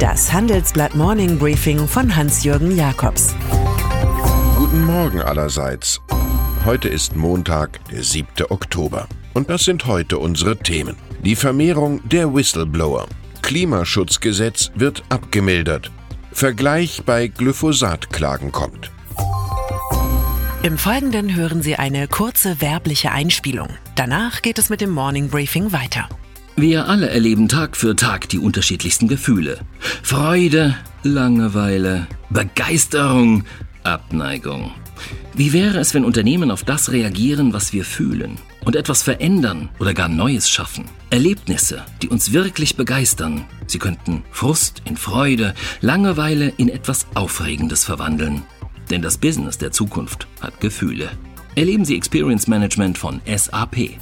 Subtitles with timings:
[0.00, 3.34] Das Handelsblatt Morning Briefing von Hans-Jürgen Jakobs.
[4.56, 6.00] Guten Morgen allerseits.
[6.64, 8.26] Heute ist Montag, der 7.
[8.48, 9.06] Oktober.
[9.34, 10.96] Und das sind heute unsere Themen.
[11.22, 13.08] Die Vermehrung der Whistleblower.
[13.42, 15.92] Klimaschutzgesetz wird abgemildert.
[16.32, 18.90] Vergleich bei Glyphosat-Klagen kommt.
[20.62, 23.68] Im Folgenden hören Sie eine kurze werbliche Einspielung.
[23.96, 26.08] Danach geht es mit dem Morning Briefing weiter.
[26.56, 29.60] Wir alle erleben Tag für Tag die unterschiedlichsten Gefühle.
[30.02, 33.44] Freude, Langeweile, Begeisterung,
[33.84, 34.72] Abneigung.
[35.34, 39.94] Wie wäre es, wenn Unternehmen auf das reagieren, was wir fühlen und etwas verändern oder
[39.94, 40.84] gar Neues schaffen?
[41.10, 43.44] Erlebnisse, die uns wirklich begeistern.
[43.66, 48.42] Sie könnten Frust in Freude, Langeweile in etwas Aufregendes verwandeln.
[48.90, 51.10] Denn das Business der Zukunft hat Gefühle.
[51.54, 53.98] Erleben Sie Experience Management von SAP.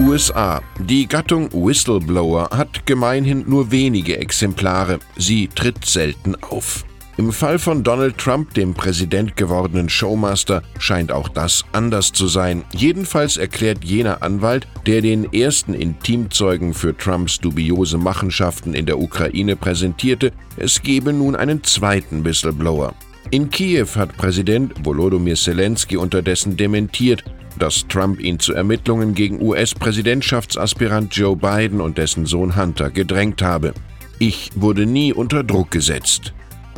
[0.00, 0.60] USA.
[0.80, 4.98] Die Gattung Whistleblower hat gemeinhin nur wenige Exemplare.
[5.16, 6.84] Sie tritt selten auf.
[7.16, 12.64] Im Fall von Donald Trump, dem Präsident gewordenen Showmaster, scheint auch das anders zu sein.
[12.72, 19.54] Jedenfalls erklärt jener Anwalt, der den ersten Intimzeugen für Trumps dubiose Machenschaften in der Ukraine
[19.54, 22.94] präsentierte, es gebe nun einen zweiten Whistleblower.
[23.30, 27.22] In Kiew hat Präsident Volodymyr Zelensky unterdessen dementiert,
[27.58, 33.74] dass Trump ihn zu Ermittlungen gegen US-Präsidentschaftsaspirant Joe Biden und dessen Sohn Hunter gedrängt habe.
[34.18, 36.32] Ich wurde nie unter Druck gesetzt.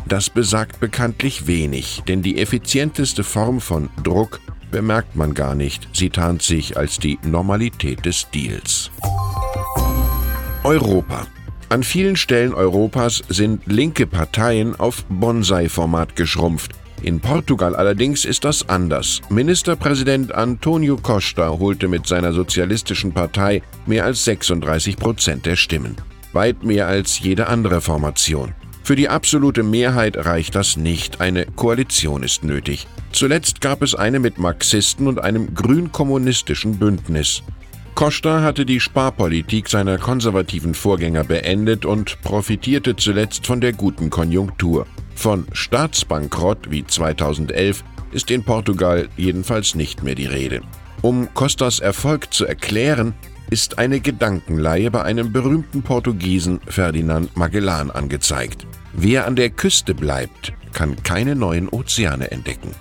[0.08, 5.88] Das besagt bekanntlich wenig, denn die effizienteste Form von Druck bemerkt man gar nicht.
[5.92, 8.91] Sie tarnt sich als die Normalität des Deals.
[10.62, 11.27] Europa.
[11.69, 16.72] An vielen Stellen Europas sind linke Parteien auf Bonsai-Format geschrumpft.
[17.02, 19.20] In Portugal allerdings ist das anders.
[19.28, 25.97] Ministerpräsident Antonio Costa holte mit seiner sozialistischen Partei mehr als 36 Prozent der Stimmen.
[26.33, 28.55] Weit mehr als jede andere Formation.
[28.83, 31.20] Für die absolute Mehrheit reicht das nicht.
[31.20, 32.86] Eine Koalition ist nötig.
[33.10, 37.42] Zuletzt gab es eine mit Marxisten und einem grün-kommunistischen Bündnis.
[37.97, 44.87] Costa hatte die Sparpolitik seiner konservativen Vorgänger beendet und profitierte zuletzt von der guten Konjunktur.
[45.16, 47.82] Von Staatsbankrott wie 2011
[48.12, 50.60] ist in Portugal jedenfalls nicht mehr die Rede.
[51.03, 53.15] Um Costas Erfolg zu erklären,
[53.50, 58.66] ist eine Gedankenleihe bei einem berühmten Portugiesen Ferdinand Magellan angezeigt.
[58.93, 62.72] Wer an der Küste bleibt, kann keine neuen Ozeane entdecken.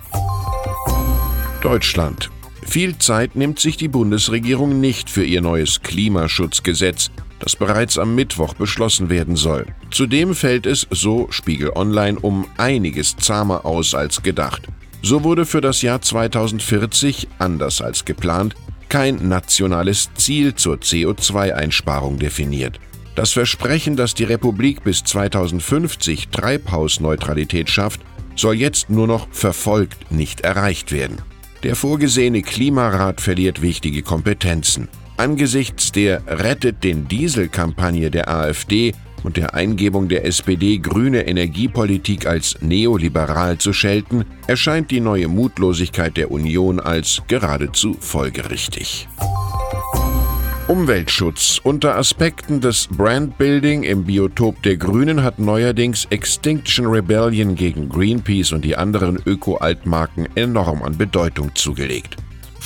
[1.62, 2.30] Deutschland.
[2.62, 8.54] Viel Zeit nimmt sich die Bundesregierung nicht für ihr neues Klimaschutzgesetz, das bereits am Mittwoch
[8.54, 9.66] beschlossen werden soll.
[9.90, 14.62] Zudem fällt es, so Spiegel Online, um einiges zahmer aus als gedacht.
[15.02, 18.54] So wurde für das Jahr 2040, anders als geplant,
[18.88, 22.80] kein nationales Ziel zur CO2-Einsparung definiert.
[23.14, 28.00] Das Versprechen, dass die Republik bis 2050 Treibhausneutralität schafft,
[28.36, 31.22] soll jetzt nur noch verfolgt, nicht erreicht werden.
[31.62, 34.88] Der vorgesehene Klimarat verliert wichtige Kompetenzen.
[35.16, 42.58] Angesichts der Rettet den Diesel-Kampagne der AfD und der Eingebung der SPD, grüne Energiepolitik als
[42.60, 49.08] neoliberal zu schelten, erscheint die neue Mutlosigkeit der Union als geradezu folgerichtig.
[50.68, 58.52] Umweltschutz unter Aspekten des Brandbuilding im Biotop der Grünen hat neuerdings Extinction Rebellion gegen Greenpeace
[58.52, 62.16] und die anderen Öko-Altmarken enorm an Bedeutung zugelegt.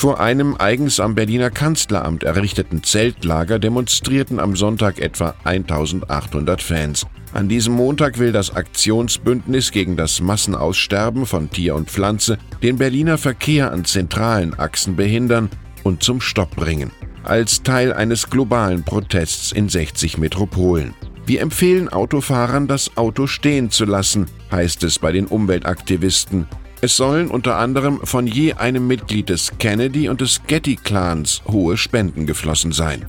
[0.00, 7.06] Vor einem eigens am Berliner Kanzleramt errichteten Zeltlager demonstrierten am Sonntag etwa 1800 Fans.
[7.34, 13.18] An diesem Montag will das Aktionsbündnis gegen das Massenaussterben von Tier und Pflanze den Berliner
[13.18, 15.50] Verkehr an zentralen Achsen behindern
[15.84, 16.92] und zum Stopp bringen.
[17.22, 20.94] Als Teil eines globalen Protests in 60 Metropolen.
[21.26, 26.46] Wir empfehlen Autofahrern, das Auto stehen zu lassen, heißt es bei den Umweltaktivisten.
[26.82, 32.24] Es sollen unter anderem von je einem Mitglied des Kennedy und des Getty-Clans hohe Spenden
[32.26, 33.04] geflossen sein.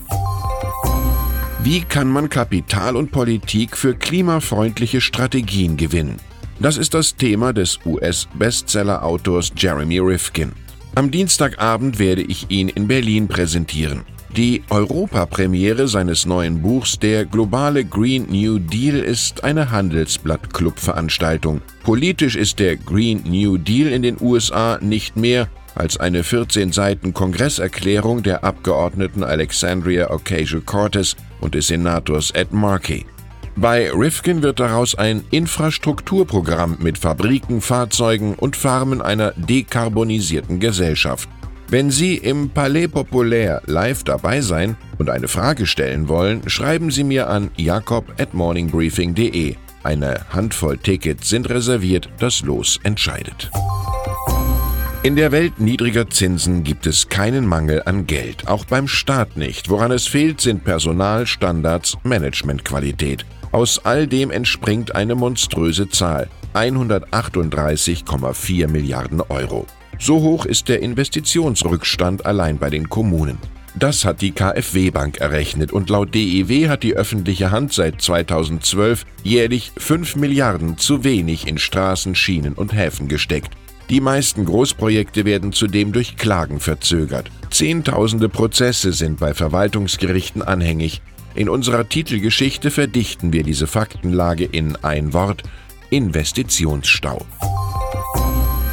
[1.64, 6.18] Wie kann man Kapital und Politik für klimafreundliche Strategien gewinnen?
[6.60, 10.52] Das ist das Thema des US-Bestseller-Autors Jeremy Rifkin.
[10.96, 14.02] Am Dienstagabend werde ich ihn in Berlin präsentieren.
[14.38, 21.60] Die Europapremiere seines neuen Buchs Der globale Green New Deal ist eine Handelsblatt-Club-Veranstaltung.
[21.84, 27.14] Politisch ist der Green New Deal in den USA nicht mehr als eine 14 Seiten
[27.14, 33.06] Kongresserklärung der Abgeordneten Alexandria Ocasio-Cortez und des Senators Ed Markey.
[33.58, 41.28] Bei Rifkin wird daraus ein Infrastrukturprogramm mit Fabriken, Fahrzeugen und Farmen einer dekarbonisierten Gesellschaft.
[41.72, 47.06] Wenn Sie im Palais Populaire live dabei sein und eine Frage stellen wollen, schreiben Sie
[47.06, 49.56] mir an jakob@morningbriefing.de.
[49.82, 53.50] Eine Handvoll Tickets sind reserviert, das Los entscheidet.
[55.04, 59.70] In der Welt niedriger Zinsen gibt es keinen Mangel an Geld, auch beim Staat nicht.
[59.70, 63.26] Woran es fehlt, sind Personal, Standards, Managementqualität.
[63.54, 69.68] Aus all dem entspringt eine monströse Zahl 138,4 Milliarden Euro.
[70.02, 73.38] So hoch ist der Investitionsrückstand allein bei den Kommunen.
[73.76, 79.06] Das hat die KfW Bank errechnet und laut DEW hat die öffentliche Hand seit 2012
[79.24, 83.52] jährlich 5 Milliarden zu wenig in Straßen, Schienen und Häfen gesteckt.
[83.92, 87.30] Die meisten Großprojekte werden zudem durch Klagen verzögert.
[87.52, 91.04] Zehntausende Prozesse sind bei Verwaltungsgerichten anhängig.
[91.36, 95.44] In unserer Titelgeschichte verdichten wir diese Faktenlage in ein Wort
[95.92, 97.24] Investitionsstau.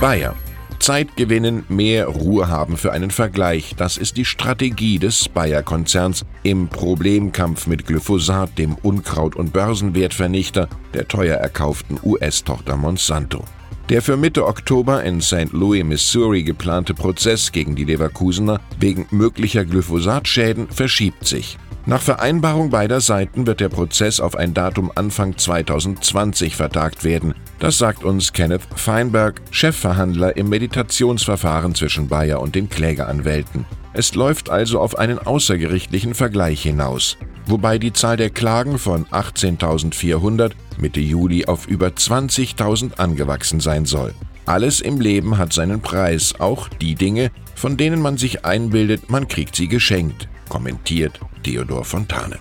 [0.01, 0.35] Bayer.
[0.79, 3.75] Zeit gewinnen, mehr Ruhe haben für einen Vergleich.
[3.77, 11.09] Das ist die Strategie des Bayer-Konzerns im Problemkampf mit Glyphosat, dem Unkraut- und Börsenwertvernichter der
[11.09, 13.45] teuer erkauften US-Tochter Monsanto.
[13.89, 15.53] Der für Mitte Oktober in St.
[15.53, 21.57] Louis, Missouri geplante Prozess gegen die Leverkusener wegen möglicher Glyphosatschäden verschiebt sich.
[21.89, 27.33] Nach Vereinbarung beider Seiten wird der Prozess auf ein Datum Anfang 2020 vertagt werden.
[27.61, 33.65] Das sagt uns Kenneth Feinberg, Chefverhandler im Meditationsverfahren zwischen Bayer und den Klägeranwälten.
[33.95, 40.53] Es läuft also auf einen außergerichtlichen Vergleich hinaus, wobei die Zahl der Klagen von 18.400
[40.79, 44.13] Mitte Juli auf über 20.000 angewachsen sein soll.
[44.45, 49.27] Alles im Leben hat seinen Preis, auch die Dinge, von denen man sich einbildet, man
[49.27, 51.19] kriegt sie geschenkt, kommentiert
[51.49, 52.39] Theodor Fontane.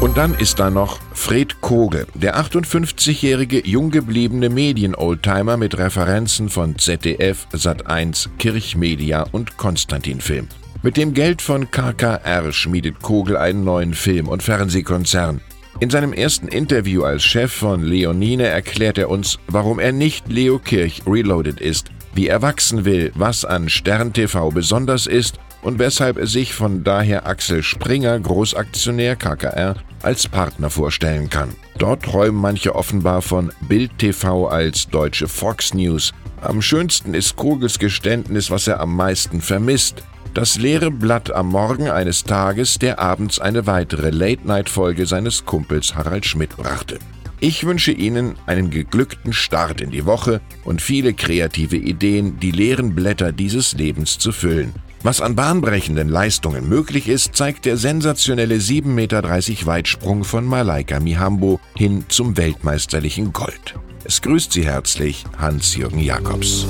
[0.00, 6.76] Und dann ist da noch Fred Kogel, der 58-jährige jung gebliebene Medien-Oldtimer mit Referenzen von
[6.76, 10.48] ZDF, Sat1, Kirchmedia und Konstantin Film.
[10.82, 15.40] Mit dem Geld von KKR schmiedet Kogel einen neuen Film- und Fernsehkonzern.
[15.78, 20.58] In seinem ersten Interview als Chef von Leonine erklärt er uns, warum er nicht Leo
[20.58, 26.18] Kirch Reloaded ist, wie er wachsen will, was an Stern TV besonders ist und weshalb
[26.18, 31.54] er sich von daher Axel Springer, Großaktionär KKR, als Partner vorstellen kann.
[31.78, 36.12] Dort träumen manche offenbar von Bild TV als deutsche Fox News.
[36.40, 40.02] Am schönsten ist Kogels Geständnis, was er am meisten vermisst.
[40.34, 46.26] Das leere Blatt am Morgen eines Tages, der abends eine weitere Late-Night-Folge seines Kumpels Harald
[46.26, 46.98] Schmidt brachte.
[47.38, 52.94] Ich wünsche Ihnen einen geglückten Start in die Woche und viele kreative Ideen, die leeren
[52.94, 54.72] Blätter dieses Lebens zu füllen.
[55.04, 59.22] Was an bahnbrechenden Leistungen möglich ist, zeigt der sensationelle 7,30 Meter
[59.66, 63.74] Weitsprung von Malaika Mihambo hin zum weltmeisterlichen Gold.
[64.04, 66.66] Es grüßt Sie herzlich Hans-Jürgen Jakobs.